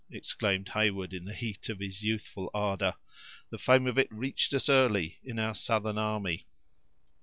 exclaimed 0.09 0.69
Heyward, 0.69 1.13
in 1.13 1.25
the 1.25 1.33
heat 1.35 1.69
of 1.69 1.77
his 1.77 2.01
youthful 2.01 2.49
ardor; 2.55 2.95
"the 3.51 3.59
fame 3.59 3.85
of 3.85 3.99
it 3.99 4.11
reached 4.11 4.51
us 4.51 4.67
early, 4.67 5.19
in 5.21 5.37
our 5.37 5.53
southern 5.53 5.99
army." 5.99 6.47